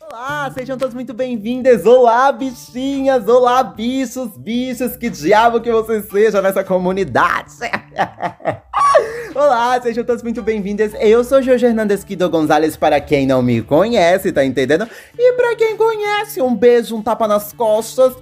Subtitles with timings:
[0.00, 1.86] Olá, sejam todos muito bem-vindos.
[1.86, 7.54] Olá, bichinhas, olá, bichos, bichos, que diabo que vocês sejam nessa comunidade.
[9.34, 10.92] Olá, sejam todos muito bem-vindos.
[11.00, 14.86] Eu sou Jorge Hernandes Quido Gonzalez, para quem não me conhece, tá entendendo?
[15.18, 18.14] E para quem conhece, um beijo, um tapa nas costas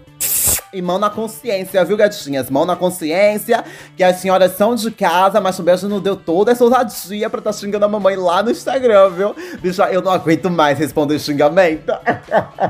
[0.73, 2.49] e mão na consciência, viu, gatinhas?
[2.49, 3.65] Mão na consciência,
[3.97, 7.41] que as senhoras são de casa, mas o beijo não deu toda essa ousadia pra
[7.41, 9.35] tá xingando a mamãe lá no Instagram, viu?
[9.61, 11.93] Bicha, eu não aguento mais responder xingamento.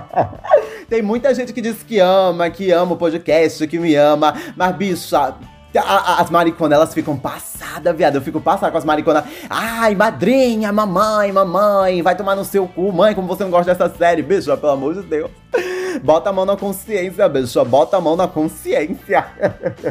[0.88, 4.74] Tem muita gente que diz que ama, que ama o podcast, que me ama, mas,
[4.76, 5.34] bicha,
[5.78, 8.16] as mariconas, elas ficam passadas, viado.
[8.16, 9.24] Eu fico passada com as mariconas.
[9.48, 13.94] Ai, madrinha, mamãe, mamãe, vai tomar no seu cu, mãe, como você não gosta dessa
[13.96, 15.30] série, bicho, pelo amor de Deus.
[15.98, 17.64] Bota a mão na consciência, bicho.
[17.64, 19.26] Bota a mão na consciência.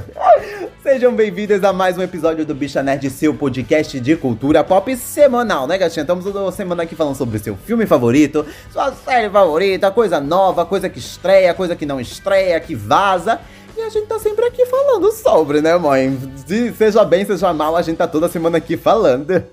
[0.82, 5.68] Sejam bem-vindos a mais um episódio do Bicha Nerd, seu podcast de cultura pop semanal,
[5.68, 6.04] né, gatinha?
[6.04, 10.88] Estamos toda semana aqui falando sobre seu filme favorito, sua série favorita, coisa nova, coisa
[10.88, 13.40] que estreia, coisa que não estreia, que vaza.
[13.86, 16.16] A gente tá sempre aqui falando sobre, né, mãe?
[16.46, 19.28] De, seja bem, seja mal, a gente tá toda semana aqui falando.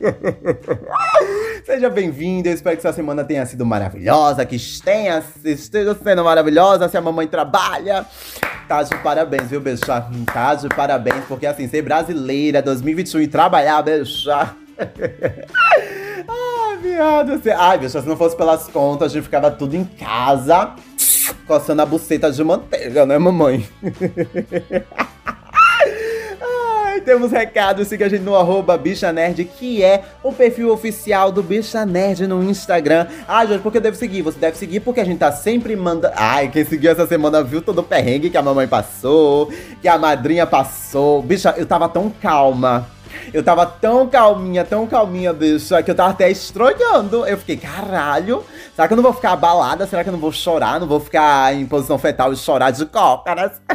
[1.64, 6.88] Seja bem-vindo, eu espero que sua semana tenha sido maravilhosa, que tenha, esteja sendo maravilhosa,
[6.88, 8.06] se a mamãe trabalha.
[8.68, 9.82] Tá de parabéns, viu, beijo?
[10.32, 14.30] Tá de parabéns, porque assim, ser brasileira 2021 e trabalhar, beijo.
[16.28, 17.42] Ai, viado.
[17.58, 20.72] Ai, bicho, se não fosse pelas contas, a gente ficava tudo em casa,
[21.46, 23.66] coçando a buceta de manteiga, né, mamãe?
[27.06, 31.40] temos recado, siga a gente no arroba Bicha Nerd, que é o perfil oficial do
[31.40, 33.06] Bicha Nerd no Instagram.
[33.28, 34.22] Ah, Jorge, por que eu devo seguir?
[34.22, 36.12] Você deve seguir porque a gente tá sempre mandando.
[36.16, 39.96] Ai, quem seguiu essa semana viu todo o perrengue que a mamãe passou, que a
[39.96, 41.22] madrinha passou.
[41.22, 42.88] Bicha, eu tava tão calma.
[43.32, 47.24] Eu tava tão calminha, tão calminha, bicha, que eu tava até estranhando.
[47.24, 48.44] Eu fiquei, caralho,
[48.76, 49.86] será que eu não vou ficar abalada?
[49.86, 50.78] Será que eu não vou chorar?
[50.78, 53.60] Não vou ficar em posição fetal e chorar de cócaras?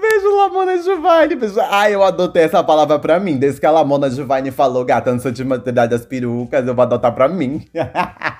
[0.00, 1.36] Beijo, Lamona Giovanni.
[1.36, 1.60] Beijo.
[1.60, 3.38] Ai, eu adotei essa palavra pra mim.
[3.38, 6.82] Desde que a Lamona Giovanni falou, gata, não sou de maturidade das perucas, eu vou
[6.82, 7.64] adotar pra mim.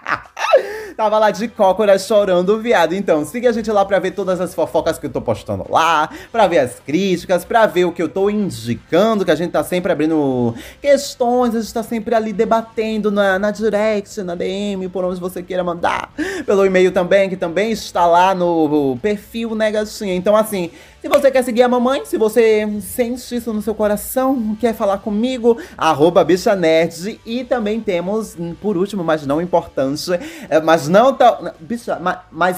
[0.98, 2.92] Tava lá de cócora chorando, viado.
[2.92, 6.10] Então, siga a gente lá pra ver todas as fofocas que eu tô postando lá,
[6.32, 9.62] pra ver as críticas, pra ver o que eu tô indicando, que a gente tá
[9.62, 15.04] sempre abrindo questões, a gente tá sempre ali debatendo na, na direct, na DM, por
[15.04, 16.10] onde você queira mandar.
[16.44, 20.16] Pelo e-mail também, que também está lá no perfil, né, gatinha?
[20.16, 20.68] Então, assim,
[21.00, 24.98] se você quer seguir a mamãe, se você sente isso no seu coração, quer falar
[24.98, 27.20] comigo, arroba bicha nerd.
[27.24, 30.10] E também temos, por último, mas não importante,
[30.48, 31.52] é, mas não tão.
[31.60, 32.00] Bicha,
[32.32, 32.56] mas,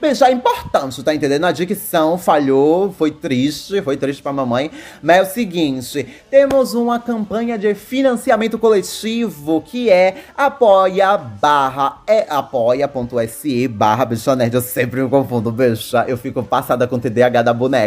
[0.00, 1.44] bicha, é importante, tá entendendo?
[1.44, 4.70] A dicção falhou, foi triste, foi triste pra mamãe.
[5.02, 12.26] Mas é o seguinte: temos uma campanha de financiamento coletivo que é apoia barra é
[12.26, 14.54] apoia.se barra bicha nerd.
[14.54, 16.06] Eu sempre me confundo, bicha.
[16.08, 17.81] Eu fico passada com o TDAH da boneca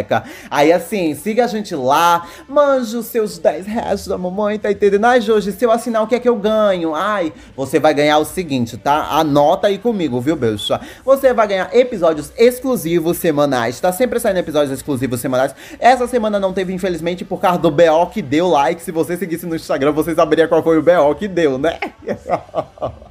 [0.50, 5.04] Aí assim, siga a gente lá, mande os seus 10 reais da mamãe, tá entendendo?
[5.04, 6.94] Ai, Jorge, se eu assinar, o que é que eu ganho?
[6.94, 9.08] Ai, você vai ganhar o seguinte, tá?
[9.10, 10.80] Anota aí comigo, viu, bicha?
[11.04, 13.80] Você vai ganhar episódios exclusivos semanais.
[13.80, 15.54] Tá sempre saindo episódios exclusivos semanais.
[15.78, 18.82] Essa semana não teve, infelizmente, por causa do BO que deu like.
[18.82, 21.78] Se você seguisse no Instagram, você saberia qual foi o BO que deu, né?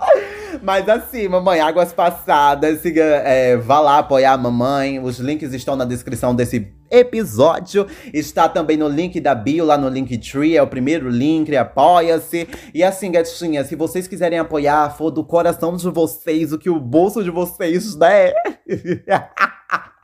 [0.62, 5.00] Mas assim, mamãe, águas passadas, siga, é, vá lá apoiar a mamãe.
[5.00, 7.88] Os links estão na descrição desse episódio.
[8.14, 12.48] Está também no link da bio, lá no Linktree, é o primeiro link, apoia-se.
[12.74, 16.80] E assim, gatinha, se vocês quiserem apoiar, for do coração de vocês, o que o
[16.80, 18.34] bolso de vocês der.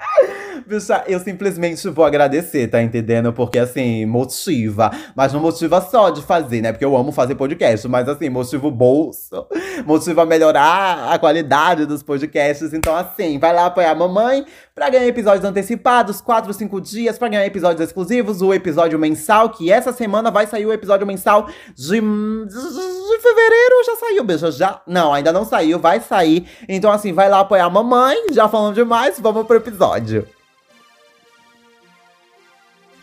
[1.08, 3.34] Eu simplesmente vou agradecer, tá entendendo?
[3.34, 4.92] Porque, assim, motiva.
[5.16, 6.72] Mas não motiva só de fazer, né?
[6.72, 7.88] Porque eu amo fazer podcast.
[7.88, 9.48] Mas, assim, motiva o bolso.
[9.86, 12.74] Motiva a melhorar a qualidade dos podcasts.
[12.74, 17.28] Então, assim, vai lá apoiar a mamãe pra ganhar episódios antecipados, 4, 5 dias, pra
[17.28, 22.00] ganhar episódios exclusivos, o episódio mensal, que essa semana vai sair o episódio mensal de,
[22.00, 23.86] de fevereiro.
[23.86, 24.52] Já saiu, beijo?
[24.52, 24.82] Já?
[24.88, 26.48] Não, ainda não saiu, vai sair.
[26.68, 28.32] Então, assim, vai lá apoiar a mamãe.
[28.32, 30.28] Já falando demais, vamos pro episódio.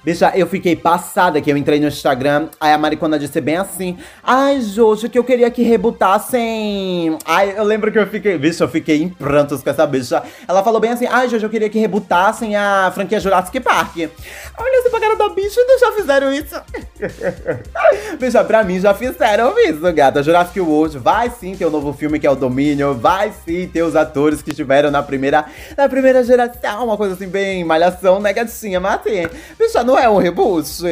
[0.05, 3.99] Bicha, eu fiquei passada que eu entrei no Instagram, aí a Maricona disse bem assim:
[4.23, 7.19] Ai, Jojo, que eu queria que rebutassem.
[7.25, 8.39] Ai, eu lembro que eu fiquei.
[8.39, 10.23] Bicha, eu fiquei em prantos com essa bicha.
[10.47, 13.97] Ela falou bem assim: Ai, Jojo, eu queria que rebutassem a franquia Jurassic Park.
[13.97, 16.61] Olha, se pagaram da bicha, já fizeram isso.
[18.19, 20.23] bicha, pra mim já fizeram isso, gata.
[20.23, 23.67] Jurassic World vai sim ter o um novo filme que é o Domínio, vai sim
[23.67, 25.45] ter os atores que estiveram na primeira,
[25.77, 28.79] na primeira geração, uma coisa assim, bem malhação, né, gatinha?
[28.79, 29.29] Mas assim,
[29.59, 30.21] bicha, não é um.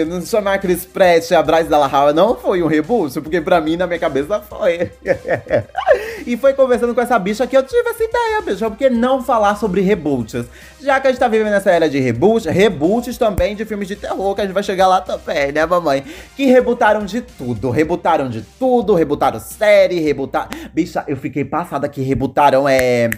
[0.07, 3.77] Não chamar Chris Pratt e a Bryce Howard não foi um reboot, porque pra mim,
[3.77, 4.91] na minha cabeça, foi.
[6.27, 8.71] e foi conversando com essa bicha que eu tive essa ideia, bicha.
[8.71, 10.47] Por que não falar sobre reboots?
[10.81, 13.97] Já que a gente tá vivendo nessa era de reboots, reboots também de filmes de
[13.97, 16.03] terror, que a gente vai chegar lá também, né, mamãe?
[16.35, 17.71] Que rebutaram de tudo.
[17.71, 20.49] Rebutaram de tudo, rebutaram série, rebutaram.
[20.73, 23.11] Bicha, eu fiquei passada que rebutaram é.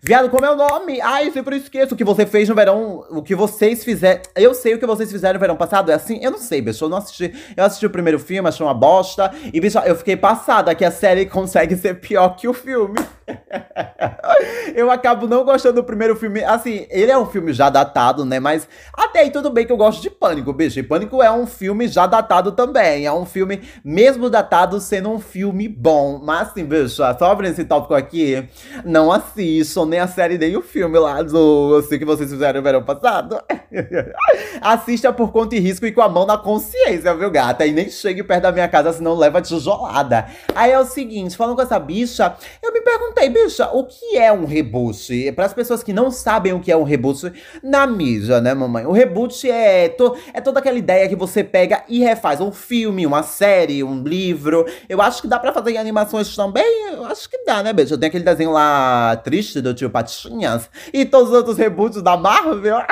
[0.00, 1.00] Viado, como é o nome?
[1.00, 3.04] Ai, sempre esqueço o que você fez no verão.
[3.10, 4.22] O que vocês fizeram.
[4.36, 5.90] Eu sei o que vocês fizeram no verão passado.
[5.90, 6.20] É assim?
[6.22, 6.84] Eu não sei, bicho.
[6.84, 7.32] Eu não assisti.
[7.56, 9.32] Eu assisti o primeiro filme, achei uma bosta.
[9.52, 12.96] E, bicho, eu fiquei passada que a série consegue ser pior que o filme.
[14.74, 16.42] eu acabo não gostando do primeiro filme.
[16.44, 18.40] Assim, ele é um filme já datado, né?
[18.40, 20.78] Mas até aí tudo bem que eu gosto de Pânico, bicho.
[20.78, 23.06] E Pânico é um filme já datado também.
[23.06, 26.20] É um filme, mesmo datado, sendo um filme bom.
[26.22, 28.48] Mas assim, bicho, só abrindo esse tópico aqui,
[28.84, 32.64] não assistam nem a série nem o filme lá do sei que vocês fizeram no
[32.64, 33.40] verão passado.
[34.60, 37.66] Assista por conta e risco e com a mão na consciência, viu, gata?
[37.66, 40.26] E nem chegue perto da minha casa, senão leva tijolada.
[40.54, 42.80] Aí é o seguinte, falando com essa bicha, eu me
[43.18, 45.32] perguntei, bicha, o que é um reboot?
[45.32, 47.32] Para as pessoas que não sabem o que é um reboot,
[47.62, 48.86] na mídia, né, mamãe?
[48.86, 53.06] O reboot é, to, é toda aquela ideia que você pega e refaz um filme,
[53.06, 54.64] uma série, um livro.
[54.88, 56.92] Eu acho que dá para fazer animações também.
[56.92, 57.98] Eu acho que dá, né, bicha?
[57.98, 62.78] Tem aquele desenho lá triste do tio Patinhas e todos os outros reboots da Marvel.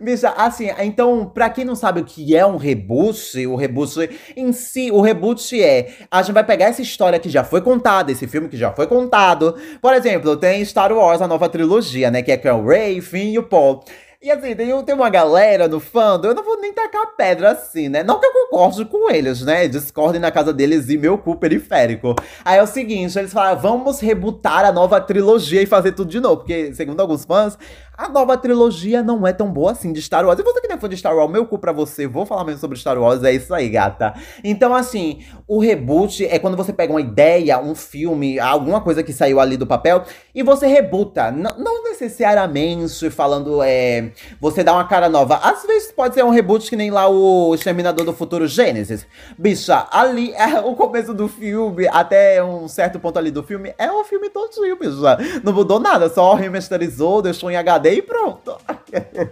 [0.00, 4.52] Bicha, assim, então, pra quem não sabe o que é um reboot, o reboot em
[4.52, 5.92] si, o reboot é.
[6.10, 8.86] A gente vai pegar essa história que já foi contada, esse filme que já foi
[8.86, 9.54] contado.
[9.80, 12.22] Por exemplo, tem Star Wars, a nova trilogia, né?
[12.22, 13.84] Que é com o Rey, Finn e o Paul.
[14.22, 17.88] E assim, tem, tem uma galera no fandom, eu não vou nem tacar pedra assim,
[17.88, 18.04] né?
[18.04, 19.66] Não que eu concorde com eles, né?
[19.66, 22.14] Discordem na casa deles e meu cu periférico.
[22.44, 26.20] Aí é o seguinte, eles falaram, vamos rebutar a nova trilogia e fazer tudo de
[26.20, 26.36] novo.
[26.36, 27.58] Porque, segundo alguns fãs,
[27.96, 30.38] a nova trilogia não é tão boa assim de Star Wars.
[30.38, 32.44] E você que não é fã de Star Wars, meu cu pra você, vou falar
[32.44, 34.14] mesmo sobre Star Wars, é isso aí, gata.
[34.42, 39.12] Então, assim, o reboot é quando você pega uma ideia, um filme, alguma coisa que
[39.12, 40.04] saiu ali do papel,
[40.34, 41.30] e você rebuta.
[41.30, 44.10] N não necessariamente falando, é.
[44.40, 45.36] Você dá uma cara nova.
[45.36, 49.06] Às vezes pode ser um reboot que nem lá o Exterminador do Futuro Gênesis.
[49.38, 53.92] Bicha, ali é o começo do filme, até um certo ponto ali do filme, é
[53.92, 55.18] o filme todinho, bicha.
[55.44, 58.56] Não mudou nada, só remasterizou, deixou em HD e pronto.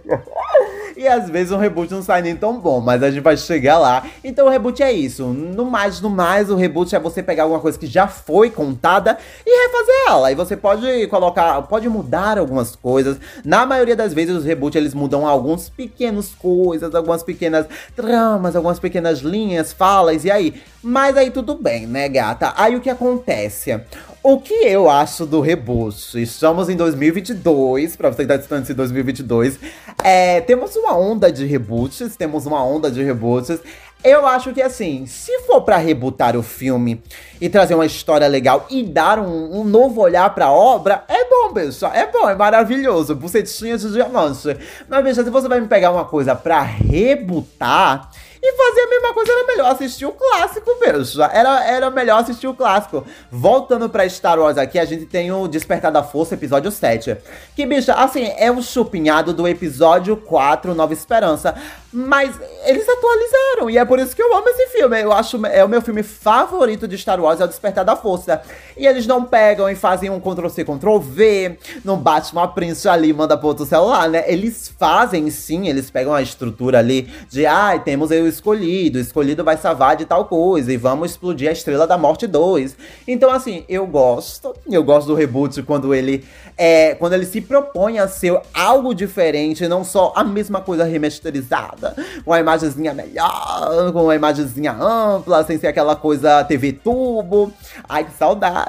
[0.97, 3.79] e às vezes um reboot não sai nem tão bom, mas a gente vai chegar
[3.79, 4.07] lá.
[4.23, 5.27] Então o reboot é isso.
[5.27, 9.19] No mais, no mais, o reboot é você pegar alguma coisa que já foi contada
[9.45, 10.33] e refazer ela.
[10.33, 13.19] E você pode colocar, pode mudar algumas coisas.
[13.45, 18.79] Na maioria das vezes os reboots eles mudam alguns pequenos coisas, algumas pequenas tramas, algumas
[18.79, 20.61] pequenas linhas, falas e aí.
[20.83, 22.55] Mas aí tudo bem, né, gata?
[22.57, 23.81] Aí o que acontece?
[24.23, 26.21] O que eu acho do reboot?
[26.21, 29.59] Estamos em 2022, pra você que tá distante em 2022.
[30.05, 33.59] É, temos uma onda de reboots, temos uma onda de reboots.
[34.05, 37.03] Eu acho que assim, se for para rebootar o filme
[37.41, 41.55] e trazer uma história legal e dar um, um novo olhar pra obra, é bom,
[41.55, 41.87] bicho.
[41.87, 43.15] É bom, é maravilhoso.
[43.15, 44.55] Bucetinha de diamante.
[44.87, 48.11] Mas, bicho, se você vai me pegar uma coisa pra rebootar
[48.43, 51.23] e fazer a mesma coisa, era melhor assistir o clássico mesmo.
[51.25, 53.05] Era, era melhor assistir o clássico.
[53.31, 57.19] Voltando pra Star Wars aqui, a gente tem o Despertar da Força, episódio 7.
[57.55, 61.55] Que, bicha, assim, é um chupinhado do episódio 4, Nova Esperança.
[61.93, 62.35] Mas
[62.65, 65.03] eles atualizaram, e é por isso que eu amo esse filme.
[65.03, 68.41] Eu acho é o meu filme favorito de Star Wars, é o Despertar da Força.
[68.81, 73.37] E eles não pegam e fazem um Ctrl-C, Ctrl-V, não bate uma prince ali manda
[73.37, 74.25] pro outro celular, né?
[74.27, 79.03] Eles fazem sim, eles pegam a estrutura ali de, ai, ah, temos eu escolhido, o
[79.03, 82.75] escolhido vai salvar de tal coisa, e vamos explodir a Estrela da Morte 2.
[83.07, 86.25] Então, assim, eu gosto, eu gosto do reboot quando ele
[86.57, 91.95] é, quando ele se propõe a ser algo diferente, não só a mesma coisa remasterizada,
[92.25, 97.53] com a imagenzinha melhor, com uma imagenzinha ampla, sem ser aquela coisa TV tubo.
[97.89, 98.13] Ai, que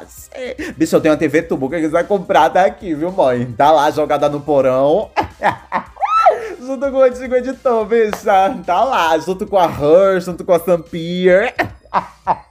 [0.01, 0.29] saudades.
[0.75, 3.45] Bicho, eu tenho uma TV tubo que quiser comprar tá aqui, viu, mãe?
[3.51, 5.09] Tá lá jogada no porão.
[6.59, 8.57] junto com o antigo editor, bicha.
[8.65, 11.53] Tá lá, junto com a Her, junto com a Sampier.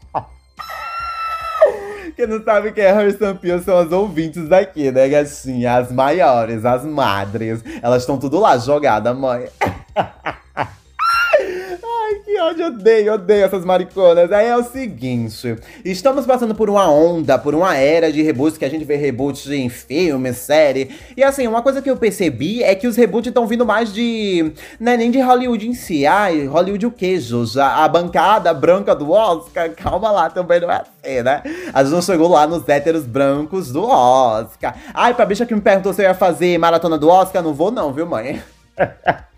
[2.17, 5.77] Quem não sabe quem é Her Sampier são as ouvintes daqui, né, gatinha?
[5.77, 7.63] As maiores, as madres.
[7.81, 9.49] Elas estão tudo lá, jogada, mãe.
[12.41, 14.33] ódio, odeio, odeio essas mariconas.
[14.33, 18.65] Aí é o seguinte: estamos passando por uma onda, por uma era de reboots que
[18.65, 20.91] a gente vê reboots em filme, série.
[21.17, 24.53] E assim, uma coisa que eu percebi é que os reboots estão vindo mais de.
[24.79, 26.07] Não é nem de Hollywood em si.
[26.07, 27.45] Ai, Hollywood o queijo.
[27.59, 31.43] A, a bancada branca do Oscar, calma lá, também não é assim, né?
[31.73, 34.77] A gente não chegou lá nos héteros brancos do Oscar.
[34.93, 37.71] Ai, pra bicha que me perguntou se eu ia fazer maratona do Oscar, não vou,
[37.71, 38.43] não, viu, mãe?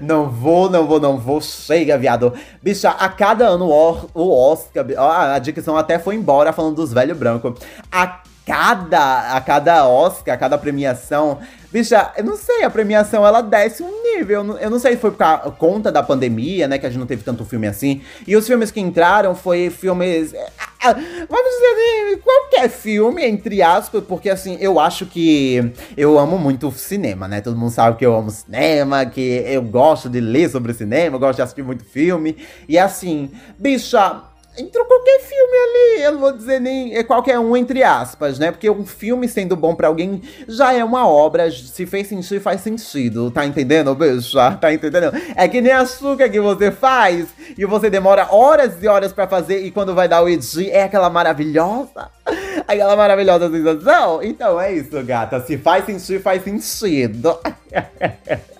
[0.00, 1.40] Não vou, não vou, não vou.
[1.40, 2.32] Chega, viado.
[2.62, 3.66] Bicha, a cada ano
[4.14, 4.86] o Oscar.
[4.96, 7.60] A dicção até foi embora falando dos velhos brancos.
[7.90, 11.38] A cada, a cada Oscar, a cada premiação,
[11.70, 14.58] bicha, eu não sei, a premiação ela desce um nível.
[14.58, 17.22] Eu não, sei se foi por conta da pandemia, né, que a gente não teve
[17.22, 18.02] tanto filme assim.
[18.26, 20.34] E os filmes que entraram foi filmes.
[20.82, 27.28] Vamos dizer, qualquer filme, entre aspas, porque assim, eu acho que eu amo muito cinema,
[27.28, 27.42] né?
[27.42, 31.20] Todo mundo sabe que eu amo cinema, que eu gosto de ler sobre cinema, eu
[31.20, 32.36] gosto de assistir muito filme.
[32.66, 34.22] E assim, bicha
[34.60, 36.02] entrou qualquer filme ali.
[36.02, 38.50] Eu não vou dizer nem é qualquer um, entre aspas, né?
[38.50, 41.50] Porque um filme sendo bom para alguém já é uma obra.
[41.50, 43.30] Se fez sentido, faz sentido.
[43.30, 44.56] Tá entendendo, bicha?
[44.60, 45.12] Tá entendendo?
[45.34, 49.64] É que nem açúcar que você faz e você demora horas e horas para fazer
[49.64, 52.10] e quando vai dar o edi é aquela maravilhosa.
[52.68, 54.22] Aquela maravilhosa sensação.
[54.22, 55.40] Então é isso, gata.
[55.40, 57.36] Se faz sentido, faz sentido.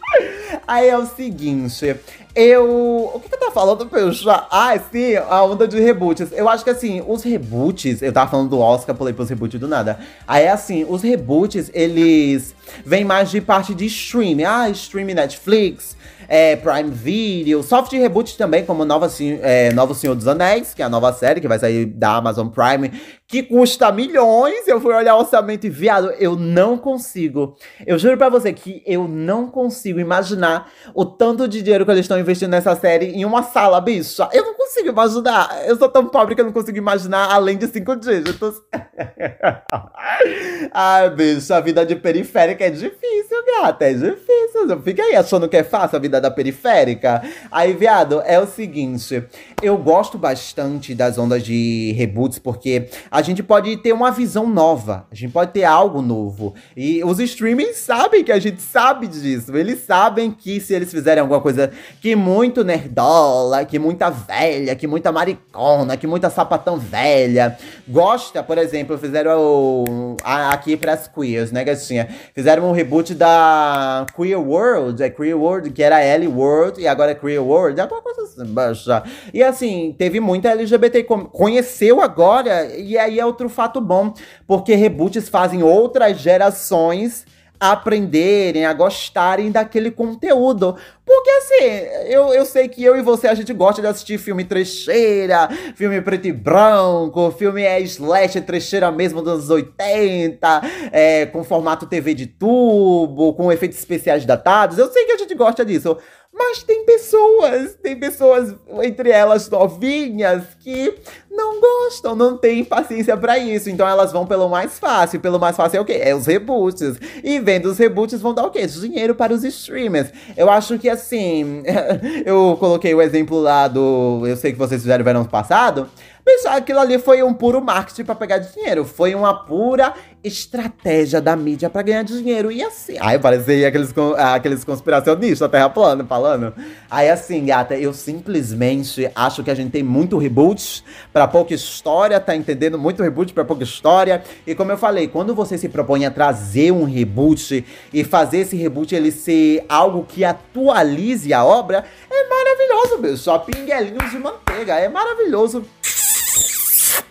[0.71, 1.97] Aí é o seguinte,
[2.33, 3.11] eu.
[3.13, 4.47] O que, que eu tava falando, Peuxa?
[4.49, 6.31] Ah, sim, a onda de reboots.
[6.31, 8.01] Eu acho que assim, os reboots.
[8.01, 9.99] Eu tava falando do Oscar, pulei pros reboots do nada.
[10.29, 12.55] Aí assim, os reboots, eles
[12.87, 14.45] vêm mais de parte de streaming.
[14.45, 15.97] Ah, streaming Netflix
[16.31, 19.11] é, Prime Video, soft reboot também, como Nova,
[19.43, 22.47] é, Novo Senhor dos Anéis, que é a nova série que vai sair da Amazon
[22.47, 22.93] Prime,
[23.31, 24.67] que custa milhões.
[24.67, 27.57] Eu fui olhar o orçamento e, viado, eu não consigo.
[27.87, 32.05] Eu juro pra você que eu não consigo imaginar o tanto de dinheiro que eles
[32.05, 34.29] estão investindo nessa série em uma sala, bicha.
[34.33, 35.63] Eu não consigo imaginar.
[35.65, 38.61] Eu sou tão pobre que eu não consigo imaginar além de cinco dígitos.
[40.75, 43.85] Ai, bicho, a vida de periférica é difícil, gata.
[43.85, 44.83] É difícil.
[44.83, 47.23] Fica aí achando que é fácil a vida da periférica.
[47.51, 49.23] Aí, viado, é o seguinte.
[49.63, 55.07] Eu gosto bastante das ondas de reboots, porque a gente pode ter uma visão nova.
[55.11, 56.55] A gente pode ter algo novo.
[56.77, 59.57] E os streamings sabem que a gente sabe disso.
[59.57, 64.87] Eles sabem que se eles fizerem alguma coisa que muito nerdola, que muita velha, que
[64.87, 67.57] muita maricona, que muita sapatão velha
[67.89, 72.09] gosta, por exemplo, fizeram o, a, aqui pras queers, né, gatinha?
[72.35, 77.13] Fizeram um reboot da Queer World, é Queer World, que era L World e agora
[77.13, 79.03] é Queer World, é alguma coisa assim, baixa.
[79.33, 84.13] E assim, teve muita LGBT conheceu agora, e aí é outro fato bom,
[84.47, 87.25] porque reboots fazem outras gerações
[87.61, 90.75] aprenderem, a gostarem daquele conteúdo.
[91.05, 91.65] Porque assim,
[92.09, 96.01] eu, eu sei que eu e você a gente gosta de assistir filme trecheira, filme
[96.01, 102.15] preto e branco, filme é slash trecheira mesmo dos anos 80, é, com formato TV
[102.15, 104.79] de tubo, com efeitos especiais datados.
[104.79, 105.99] Eu sei que a gente gosta disso.
[106.43, 110.95] Mas tem pessoas, tem pessoas, entre elas novinhas, que
[111.31, 113.69] não gostam, não têm paciência para isso.
[113.69, 115.21] Então elas vão pelo mais fácil.
[115.21, 116.01] Pelo mais fácil é o quê?
[116.03, 116.99] É os reboots.
[117.23, 118.67] E vendo os reboots vão dar o quê?
[118.67, 120.09] Dinheiro para os streamers.
[120.35, 121.63] Eu acho que assim.
[122.25, 124.23] eu coloquei o exemplo lá do.
[124.27, 125.91] Eu sei que vocês fizeram verão passado.
[126.25, 128.85] Pessoal, aquilo ali foi um puro marketing para pegar dinheiro.
[128.85, 129.93] Foi uma pura
[130.23, 132.53] estratégia da mídia para ganhar dinheiro.
[132.53, 132.97] E assim.
[133.01, 136.53] Aí parecia aqueles, aqueles conspiracionistas, terra plana, falando.
[136.91, 142.21] Aí assim, gata, eu simplesmente acho que a gente tem muito reboot para pouca história,
[142.21, 142.79] tá entendendo?
[142.79, 144.23] Muito reboot para pouca história.
[144.47, 148.57] E como eu falei, quando você se propõe a trazer um reboot e fazer esse
[148.57, 153.17] reboot ele ser algo que atualize a obra, é maravilhoso, meu.
[153.17, 154.75] Só pinguelinhos de manteiga.
[154.75, 155.65] É maravilhoso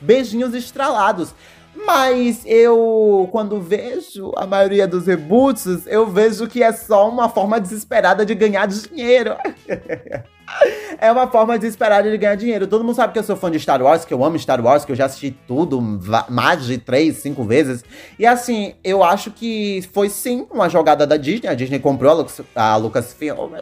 [0.01, 1.33] beijinhos estralados.
[1.75, 7.59] Mas eu, quando vejo a maioria dos reboots, eu vejo que é só uma forma
[7.59, 9.35] desesperada de ganhar dinheiro.
[10.99, 12.67] é uma forma desesperada de ganhar dinheiro.
[12.67, 14.83] Todo mundo sabe que eu sou fã de Star Wars, que eu amo Star Wars,
[14.83, 15.81] que eu já assisti tudo
[16.29, 17.83] mais de três, cinco vezes.
[18.17, 21.49] E assim, eu acho que foi sim uma jogada da Disney.
[21.49, 23.55] A Disney comprou a, Lucas, a Lucasfilm.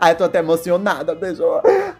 [0.00, 1.44] Ai, eu tô até emocionada, beijo.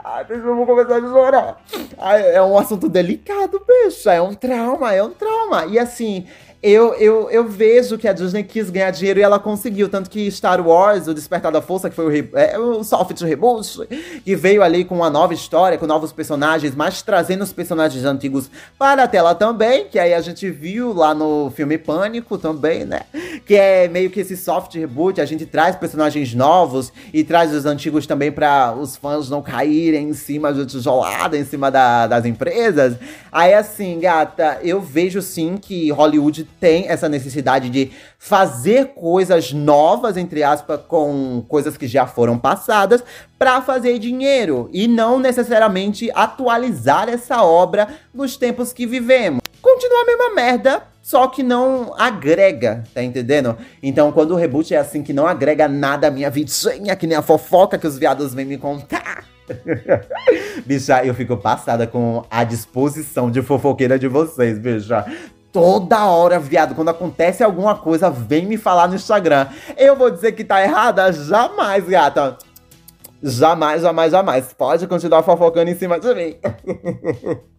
[0.04, 1.56] Ai, beijo, eu vou começar a chorar.
[1.98, 4.08] Ai, é um assunto delicado, beijo.
[4.08, 5.66] É um trauma, é um trauma.
[5.66, 6.26] E assim,
[6.62, 9.88] eu, eu, eu vejo que a Disney quis ganhar dinheiro e ela conseguiu.
[9.88, 13.86] Tanto que Star Wars, o Despertar da Força, que foi o, é, o soft reboot,
[14.24, 18.50] que veio ali com uma nova história, com novos personagens, mas trazendo os personagens antigos
[18.78, 23.02] para a tela também, que aí a gente viu lá no filme Pânico também, né?
[23.44, 27.66] Que é meio que esse soft reboot, a gente traz personagens novos e traz os
[27.66, 32.24] antigos também para os fãs não caírem em cima de tijolada, em cima da, das
[32.24, 32.96] empresas.
[33.30, 40.16] Aí assim, gata, eu vejo sim que Hollywood tem essa necessidade de fazer coisas novas,
[40.16, 43.02] entre aspas, com coisas que já foram passadas,
[43.38, 49.40] para fazer dinheiro e não necessariamente atualizar essa obra nos tempos que vivemos.
[49.60, 53.56] Continua a mesma merda, só que não agrega, tá entendendo?
[53.82, 57.16] Então, quando o reboot é assim, que não agrega nada à minha vidinha, que nem
[57.16, 59.24] a fofoca que os viados vêm me contar.
[60.66, 65.04] bicha, eu fico passada com a disposição de fofoqueira de vocês, bicha.
[65.56, 69.46] Toda hora, viado, quando acontece alguma coisa, vem me falar no Instagram.
[69.74, 71.10] Eu vou dizer que tá errada?
[71.10, 72.36] Jamais, gata.
[73.22, 74.52] Jamais, jamais, jamais.
[74.52, 76.36] Pode continuar fofocando em cima de mim.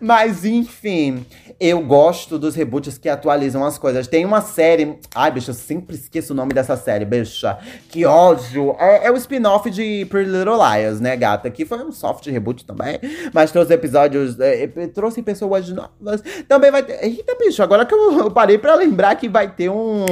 [0.00, 1.24] Mas enfim,
[1.60, 4.06] eu gosto dos reboots que atualizam as coisas.
[4.06, 4.98] Tem uma série.
[5.14, 7.58] Ai, bicho, eu sempre esqueço o nome dessa série, bicha.
[7.88, 8.76] Que ódio.
[8.78, 11.50] É, é o spin-off de Pretty Little Liars, né, gata?
[11.50, 13.00] Que foi um soft reboot também.
[13.32, 14.38] Mas trouxe episódios.
[14.38, 16.22] É, trouxe pessoas novas.
[16.46, 17.02] Também vai ter.
[17.04, 20.04] Eita, bicho, agora que eu, parei pra lembrar que vai ter um,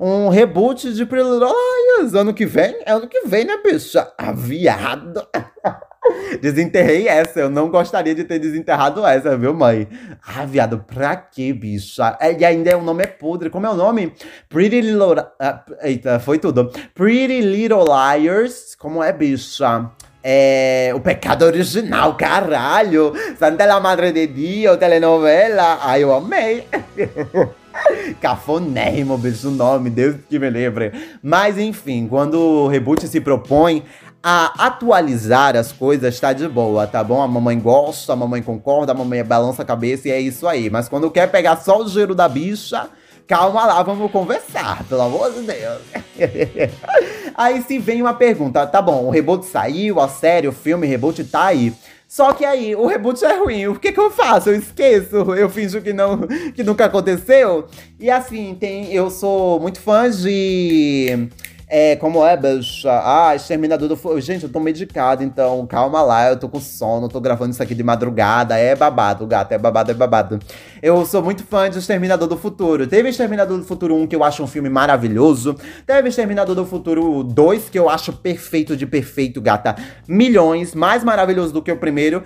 [0.00, 2.76] um reboot de Pretty Little Liars ano que vem.
[2.84, 4.12] É ano que vem, né, bicha?
[4.18, 5.26] Ah, viado.
[6.40, 7.40] Desenterrei essa.
[7.40, 9.86] Eu não gostaria de ter desenterrado essa, viu, mãe?
[10.26, 12.16] Ah, viado, pra quê, bicha?
[12.20, 13.50] É, e ainda é, o nome é podre.
[13.50, 14.12] Como é o nome?
[14.48, 15.20] Pretty Little.
[15.20, 16.72] Uh, eita, foi tudo.
[16.94, 18.74] Pretty Little Liars.
[18.74, 19.90] Como é, bicha?
[20.24, 23.12] É, o pecado original, caralho!
[23.36, 25.80] Santa Madre de Dio, telenovela.
[25.82, 26.64] Ai, eu amei!
[28.20, 30.92] Cafonérrimo, bicho, o nome, Deus que me lembre.
[31.20, 33.82] Mas enfim, quando o reboot se propõe
[34.22, 37.20] a atualizar as coisas tá de boa, tá bom?
[37.20, 40.70] A mamãe gosta, a mamãe concorda, a mamãe balança a cabeça e é isso aí.
[40.70, 42.88] Mas quando quer pegar só o giro da bicha,
[43.26, 45.82] calma lá, vamos conversar, pelo amor de Deus.
[47.34, 50.90] aí se vem uma pergunta, tá bom, o reboot saiu, a série, o filme, o
[50.90, 51.74] reboot tá aí.
[52.06, 53.68] Só que aí, o reboot é ruim.
[53.68, 54.50] O que que eu faço?
[54.50, 57.66] Eu esqueço, eu finjo que não que nunca aconteceu.
[57.98, 61.30] E assim, tem eu sou muito fã de
[61.74, 62.90] é, como é, bicha?
[63.02, 64.20] Ah, Exterminador do Futuro.
[64.20, 67.74] Gente, eu tô medicado, então calma lá, eu tô com sono, tô gravando isso aqui
[67.74, 68.58] de madrugada.
[68.58, 70.38] É babado, gato, é babado, é babado.
[70.82, 72.86] Eu sou muito fã de Exterminador do Futuro.
[72.86, 75.56] Teve Exterminador do Futuro 1, que eu acho um filme maravilhoso.
[75.86, 79.74] Teve Exterminador do Futuro 2, que eu acho perfeito de perfeito, gata.
[80.06, 82.22] Milhões, mais maravilhoso do que o primeiro.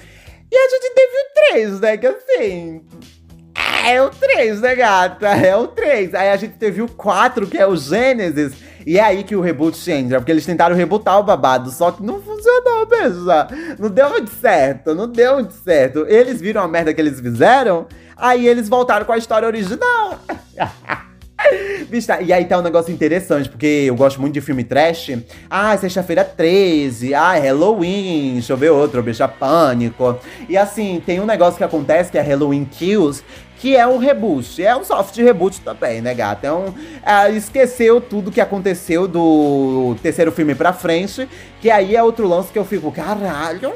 [0.50, 1.97] E a gente teve o 3, né?
[1.97, 2.81] Que assim.
[3.87, 5.29] É o 3, né, gata?
[5.29, 6.16] É o 3.
[6.16, 9.40] Aí a gente teve o 4, que é o Gênesis e é aí que o
[9.40, 13.49] reboot entra, porque eles tentaram rebootar o babado, só que não funcionou, beija.
[13.81, 16.07] Não deu muito certo, não deu muito certo.
[16.07, 20.20] Eles viram a merda que eles fizeram, aí eles voltaram com a história original.
[21.88, 25.12] Bicha, e aí tá um negócio interessante, porque eu gosto muito de filme trash.
[25.49, 27.14] Ah, sexta-feira 13.
[27.14, 28.35] Ah, Halloween.
[28.35, 30.18] Deixa eu ver outro, bicha, Pânico.
[30.49, 33.22] E assim, tem um negócio que acontece que é Halloween Kills,
[33.59, 34.62] que é um reboot.
[34.62, 36.47] É um soft reboot também, né, gata?
[36.47, 41.29] Então, é, esqueceu tudo que aconteceu do terceiro filme pra frente,
[41.61, 43.73] que aí é outro lance que eu fico, caralho.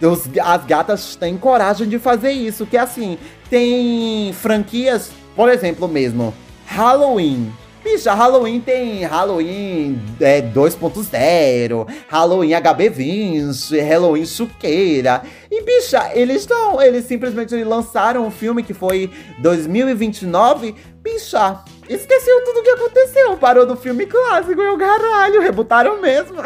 [0.00, 3.16] Os, as gatas têm coragem de fazer isso, que é assim,
[3.48, 6.34] tem franquias, por exemplo mesmo,
[6.66, 7.52] Halloween.
[7.82, 15.22] Bicha, Halloween tem Halloween é, 2.0, Halloween HB20, Halloween Suqueira.
[15.50, 16.80] E, bicha, eles estão.
[16.80, 20.76] Eles simplesmente lançaram um filme que foi 2029.
[21.02, 23.36] Bicha, esqueceu tudo o que aconteceu.
[23.36, 26.38] Parou do filme clássico e o caralho, rebutaram mesmo.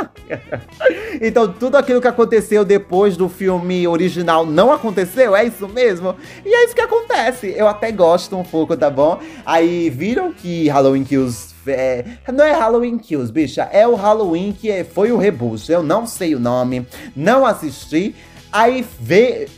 [1.20, 5.36] então, tudo aquilo que aconteceu depois do filme original não aconteceu?
[5.36, 6.16] É isso mesmo?
[6.44, 7.54] E é isso que acontece.
[7.56, 9.20] Eu até gosto um pouco, tá bom?
[9.44, 13.68] Aí viram que Halloween Kills é, não é Halloween Kills, bicha.
[13.72, 15.70] É o Halloween que é, foi o reboot.
[15.70, 18.14] Eu não sei o nome, não assisti.
[18.52, 19.48] Aí vê,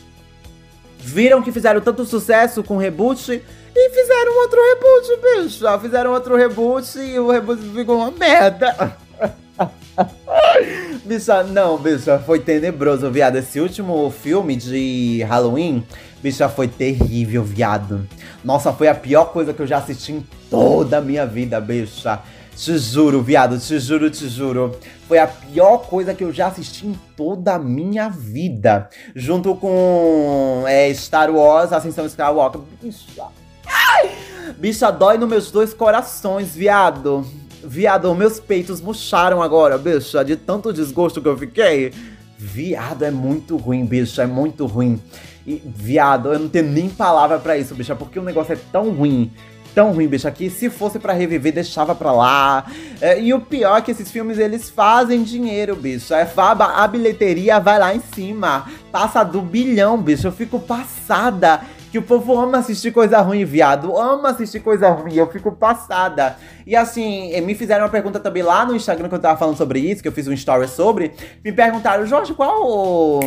[0.99, 3.43] viram que fizeram tanto sucesso com o reboot
[3.75, 5.81] e fizeram outro reboot, bicho.
[5.81, 8.97] Fizeram outro reboot e o reboot ficou uma merda.
[11.05, 13.37] bicha, não, bicha, foi tenebroso, viado.
[13.37, 15.85] Esse último filme de Halloween,
[16.23, 18.07] bicha, foi terrível, viado.
[18.45, 22.21] Nossa, foi a pior coisa que eu já assisti em toda a minha vida, bicha.
[22.57, 24.77] Te juro, viado, te juro, te juro.
[25.07, 28.89] Foi a pior coisa que eu já assisti em toda a minha vida.
[29.15, 32.61] Junto com é, Star Wars, Ascensão Skywalker.
[32.83, 33.29] Bicha.
[34.59, 37.25] Bicha, dói nos meus dois corações, viado.
[37.63, 41.93] Viado, meus peitos murcharam agora, bicha, de tanto desgosto que eu fiquei.
[42.37, 45.01] Viado, é muito ruim, bicha, é muito ruim.
[45.47, 48.91] E, viado, eu não tenho nem palavra para isso, bicha, porque o negócio é tão
[48.91, 49.31] ruim
[49.79, 52.67] tão ruim, bicho, que se fosse para reviver, deixava pra lá.
[53.01, 56.13] É, e o pior é que esses filmes, eles fazem dinheiro, bicho.
[56.13, 58.67] É, a bilheteria vai lá em cima.
[58.91, 60.27] Passa do bilhão, bicho.
[60.27, 63.97] Eu fico passada que o povo ama assistir coisa ruim, viado.
[63.97, 65.15] Ama assistir coisa ruim.
[65.15, 66.37] Eu fico passada.
[66.67, 69.81] E assim, me fizeram uma pergunta também lá no Instagram, que eu tava falando sobre
[69.81, 71.13] isso, que eu fiz um story sobre.
[71.43, 73.21] Me perguntaram, Jorge, qual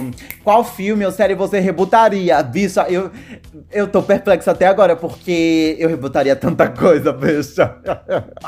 [0.43, 2.41] qual filme ou série você rebutaria?
[2.43, 3.11] Bicho, eu.
[3.71, 7.75] Eu tô perplexo até agora, porque eu rebutaria tanta coisa, bicha.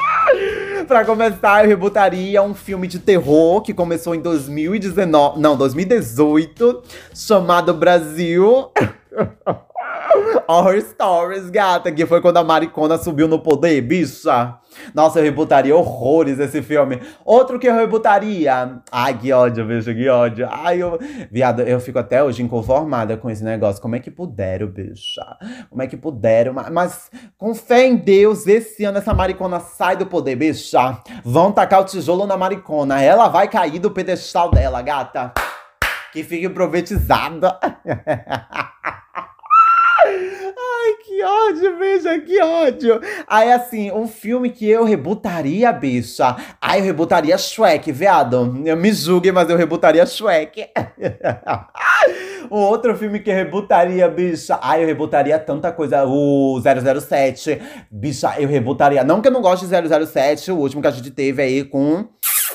[0.87, 5.39] pra começar, eu rebutaria um filme de terror que começou em 2019.
[5.39, 8.69] Não, 2018, chamado Brasil.
[10.47, 14.57] Horror Stories, gata, que foi quando a Maricona subiu no poder, bicha.
[14.93, 17.01] Nossa, eu rebutaria horrores esse filme.
[17.23, 18.81] Outro que eu rebutaria.
[18.91, 20.47] Ai, que ódio, bicho, que ódio.
[20.51, 20.99] Ai, eu.
[21.31, 23.81] Viado, eu fico até hoje inconformada com esse negócio.
[23.81, 25.37] Como é que puderam, bicha?
[25.69, 26.53] Como é que puderam?
[26.53, 30.99] Mas, mas com fé em Deus, esse ano essa maricona sai do poder, bicha.
[31.23, 33.01] Vão tacar o tijolo na maricona.
[33.01, 35.33] Ela vai cair do pedestal dela, gata.
[36.11, 37.57] Que fique profetizada.
[40.05, 43.01] Ai, que ódio, bicha, que ódio.
[43.27, 46.35] Aí, assim, um filme que eu rebutaria, bicha.
[46.61, 48.61] Aí eu rebutaria Shrek, viado.
[48.65, 50.67] Eu me julgue, mas eu rebutaria Shrek.
[52.51, 54.59] um outro filme que eu rebutaria, bicha.
[54.61, 56.05] Ai, eu rebutaria tanta coisa.
[56.05, 57.61] O 007.
[57.89, 59.03] Bicha, eu rebutaria.
[59.03, 62.07] Não que eu não goste de 007, o último que a gente teve aí com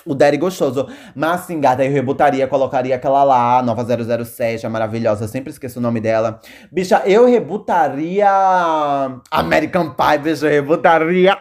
[0.05, 0.89] o Daddy gostoso.
[1.15, 5.83] Mas assim, gata, eu rebutaria, colocaria aquela lá, nova 007, a maravilhosa, sempre esqueço o
[5.83, 6.41] nome dela.
[6.71, 8.29] Bicha, eu rebutaria
[9.31, 11.37] American Pie, bicha, eu rebutaria.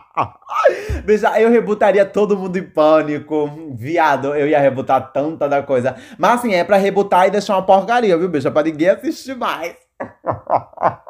[1.04, 3.50] bicha, eu rebutaria todo mundo em pânico.
[3.74, 5.96] Viado, eu ia rebutar tanta da coisa.
[6.18, 8.50] Mas assim, é pra rebutar e deixar uma porcaria, viu, bicha?
[8.50, 9.74] Pra ninguém assistir mais.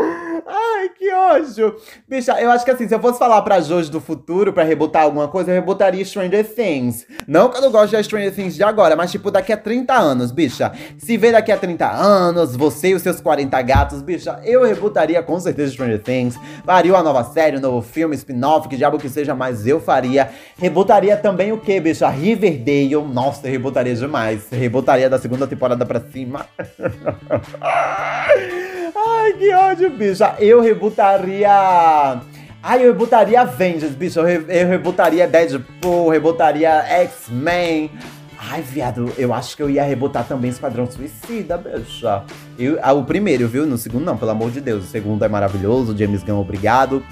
[0.46, 1.76] Ai, que ódio.
[2.08, 5.02] Bicha, eu acho que assim, se eu fosse falar pra Jojo do futuro, pra rebutar
[5.02, 7.06] alguma coisa, eu rebutaria Stranger Things.
[7.26, 9.94] Não que eu não gosto de Stranger Things de agora, mas tipo, daqui a 30
[9.94, 10.72] anos, bicha.
[10.98, 15.22] Se vê daqui a 30 anos, você e os seus 40 gatos, bicha, eu rebutaria
[15.22, 16.36] com certeza Stranger Things.
[16.64, 20.30] Faria uma nova série, um novo filme, spin-off, que diabo que seja, mas eu faria.
[20.58, 22.08] Rebutaria também o que, bicha?
[22.08, 22.96] Riverdale.
[23.04, 24.48] Nossa, rebutaria demais.
[24.50, 26.46] Rebutaria da segunda temporada pra cima.
[29.06, 30.24] Ai, que ódio, bicho.
[30.38, 32.20] Eu rebutaria.
[32.62, 34.20] Ai, eu rebutaria Avengers, bicho.
[34.20, 36.70] Eu, re eu rebutaria Deadpool, rebutaria
[37.02, 37.90] X-Men.
[38.38, 42.24] Ai, viado, eu acho que eu ia rebutar também Esquadrão Suicida, bicha.
[42.58, 43.66] Eu, ah, o primeiro, viu?
[43.66, 44.84] No segundo, não, pelo amor de Deus.
[44.84, 45.96] O segundo é maravilhoso.
[45.96, 47.02] James Gunn, obrigado.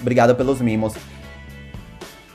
[0.00, 0.94] Obrigado pelos mimos.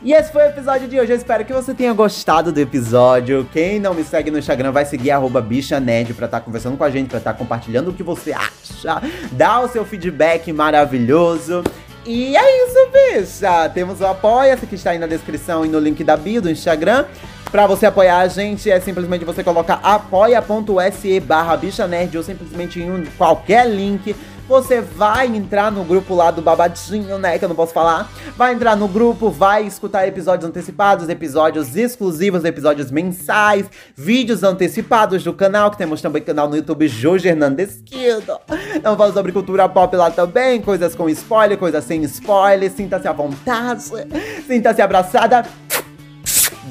[0.03, 1.11] E esse foi o episódio de hoje.
[1.11, 3.47] Eu espero que você tenha gostado do episódio.
[3.53, 5.11] Quem não me segue no Instagram vai seguir
[5.45, 8.33] @bichanerd para estar tá conversando com a gente, para estar tá compartilhando o que você
[8.33, 8.99] acha.
[9.31, 11.63] Dá o seu feedback maravilhoso.
[12.03, 13.69] E é isso, bicha!
[13.69, 17.05] Temos o Apoia-se que está aí na descrição e no link da bio do Instagram.
[17.51, 22.81] Pra você apoiar a gente, é simplesmente você colocar apoia.se barra bicha nerd ou simplesmente
[22.81, 24.15] em qualquer link
[24.47, 27.39] você vai entrar no grupo lá do Babadinho, né?
[27.39, 28.11] Que eu não posso falar.
[28.35, 35.33] Vai entrar no grupo, vai escutar episódios antecipados, episódios exclusivos, episódios mensais, vídeos antecipados do
[35.33, 38.39] canal, que temos também canal no YouTube Jorge Hernandes Quildo.
[38.83, 42.69] Não falo sobre cultura pop lá também, coisas com spoiler, coisas sem spoiler.
[42.71, 43.83] Sinta-se à vontade,
[44.45, 45.45] sinta-se abraçada.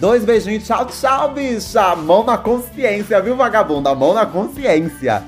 [0.01, 1.95] Dois beijinhos, tchau, tchau, bicha.
[1.95, 3.95] Mão na consciência, viu, vagabunda?
[3.95, 5.23] Mão na consciência.